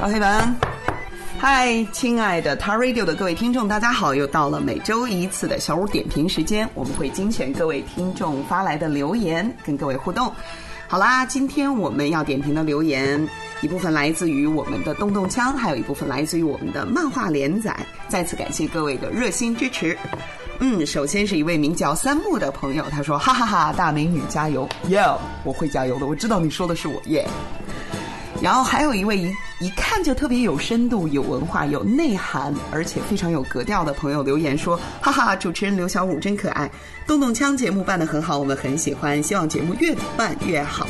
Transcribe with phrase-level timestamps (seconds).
[0.00, 0.56] 小黑们，
[1.38, 4.14] 嗨，亲爱的 Tar Radio 的各位听众，大家好！
[4.14, 10.32] 又到了每周一次的小五点评时间，我们会精选各位听众发来的留言，跟各位互动。
[10.88, 13.28] 好啦，今天我们要点评的留言，
[13.60, 17.76] 一部分来自于我们的动动枪，还有一部分来自于我们的漫画连载。
[18.08, 19.94] 再次感谢各位的热心支持。
[20.60, 27.28] 嗯，首先是一位名叫三木的朋友，他说：“哈哈哈，大美女加油，Yeah，我会加油的，我知道你说的是我耶。”
[28.42, 36.70] 然后还有一位一一看就特别有深度、有文化、有内涵，而且非常有格调的朋友留言说：“哈哈，主持人刘小武真可爱，
[37.06, 40.86] 动动枪节目办得很好，我们很喜欢，希望节目越办越好。”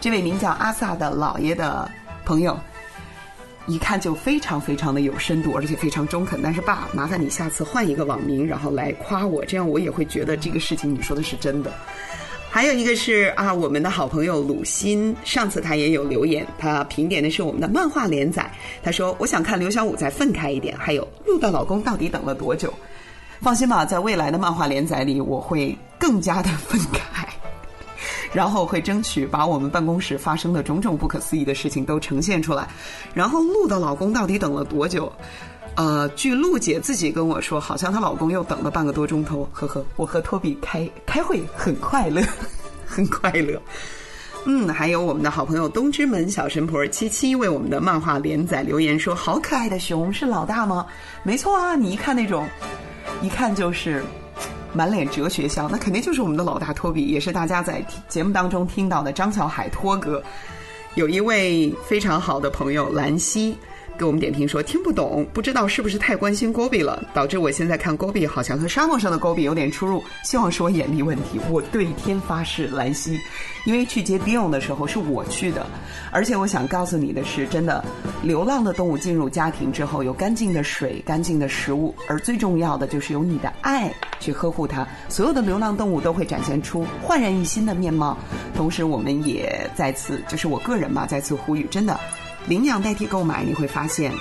[0.00, 1.90] 这位名叫阿萨的老爷的
[2.24, 2.58] 朋友。
[3.66, 6.40] 一看就非常非常的有深度，而且非常中肯。
[6.42, 11.70] 但是爸，麻烦你下次换一个网名，然后来夸我，这样我也会觉得这个事情你说的是真的。
[12.58, 18.50] 还有一个是啊，我们的好朋友鲁欣，上次他也有留言，他评点的是我们的漫画连载。
[18.82, 22.74] 他说：“我想看刘小五再愤慨一点。”还有鹿的老公到底等了多久？
[23.40, 27.28] 放心吧，在未来的漫画连载里，我会更加的愤慨。
[28.34, 32.66] 然后会争取把我们办公室发生的种种不可思议的事情都呈现出来。
[33.14, 35.12] 然后鹿的老公到底等了多久？
[35.78, 39.48] 呃，据陆姐自己跟我说，好像她老公又等了半个多钟头。
[39.52, 42.20] 呵呵，我和托比开开会很快乐，
[42.84, 43.62] 很快乐。
[44.44, 50.84] 嗯，还有我们的好朋友东之门小神婆七七为我们的漫画连载留言说：“好可爱的熊是老大吗？”
[51.22, 52.44] 没错啊，你一看那种，
[53.22, 54.04] 一看就是。
[54.74, 60.22] 满脸哲学笑，那肯定就是我们的老大托比，也是大家在节目当中听到的张小海托哥。
[60.94, 63.56] 有一位非常好的朋友兰溪。
[63.96, 70.02] 给我们点评说听不懂，不知道是不是太关心 Gobi 了，导致我现在看 Gobi 好像和沙漠上的 Gobi 有点出入。
[70.24, 71.40] 希望是我眼力问题。
[71.50, 73.18] 我对天发誓，兰溪，
[73.64, 75.66] 因为去接 Dion 的时候是我去的，
[76.12, 77.84] 而且我想告诉你的是，真的，
[78.22, 84.86] 流浪的动物进入家庭之后，有干净的水、干净的食物，而最重要的就是有你的爱去呵护它。
[85.08, 88.16] 所有的流浪动物都会展现出焕然一新的面貌。
[88.54, 91.98] 同时，我们也再次，就是我个人嘛，再次呼吁，真的。
[92.48, 94.12] 领养代替购买，你会发现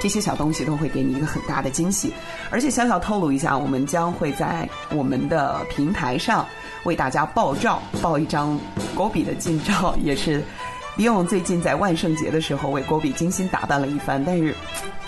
[0.00, 2.12] 这些小东西都会给你一个很大的惊喜。
[2.50, 6.46] 而且小小透露一下，我们将会在我们的平台上
[6.84, 8.58] 为大家爆照，爆一张
[8.94, 10.42] 狗比的近照，也是
[10.96, 14.22] 李勇最近在万圣节的时候为狗比精心打扮了一番。
[14.22, 14.54] 但是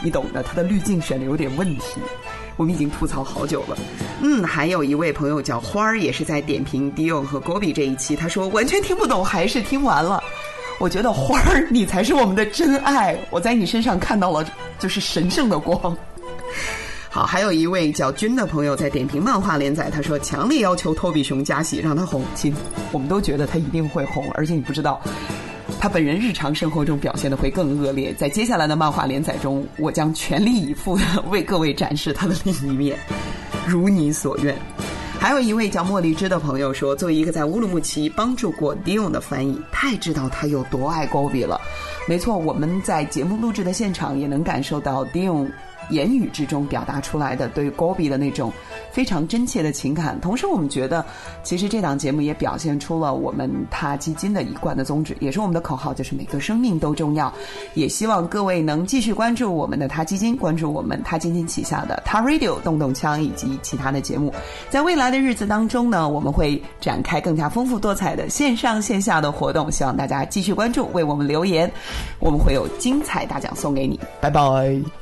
[0.01, 2.01] 你懂的，他的滤镜选的有点问题，
[2.57, 3.77] 我们已经吐槽好久了。
[4.21, 10.23] 嗯，还有一位朋友叫花儿，也是在点评迪勇和狗比这一期，他说完全听不懂，还是听完了。
[10.83, 13.17] 我觉得花儿，你才是我们的真爱。
[13.31, 14.45] 我在你身上看到了，
[14.81, 15.97] 就是神圣的光。
[17.09, 22.25] 好，还有一位叫君的朋友在点评漫画连载，他说强烈要求托比熊加戏，让他红。
[22.35, 22.53] 亲，
[22.91, 25.01] 我们都觉得他一定会红，而且你不知道，
[25.79, 28.13] 他本人日常生活中表现的会更恶劣。
[28.15, 32.99] 在接下来的漫画连载中，我将全力以赴的 为各位展示他的另一面，
[33.69, 34.53] 如你所愿。
[35.23, 41.61] 还有一位叫莫莉芝的朋友说：“作为一个在乌鲁木齐帮助过迪勇的翻译，太知道他有多爱 Gobi 了。
[42.09, 45.49] 没错，我们在节目录制的现场也能感受到迪勇。”
[45.93, 48.53] 言语之中表达出来的对 Gobi 的那种
[48.91, 51.05] 非常真切的情感，同时我们觉得，
[51.43, 57.33] 其实这档节目也表现出了我们他基金的一贯的宗旨，也是我们的口号，就是每个生命都重要。
[57.75, 64.33] 也希望各位能继续关注我们的他基金，关注我们他基金旗下的他 Radio 动动枪以及其他的节目。
[64.71, 71.71] 在未来的日子当中呢，我们会展开更加丰富多彩的线上线下的活动，希望大家继续关注，为我们留言，
[72.19, 73.99] 我们会有精彩大奖送给你。
[74.21, 75.02] 拜拜。